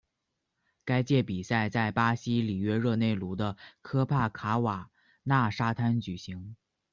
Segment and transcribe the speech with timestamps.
[0.83, 4.89] 该届比赛在巴西里约热内卢的科帕卡瓦
[5.21, 6.55] 纳沙滩举行。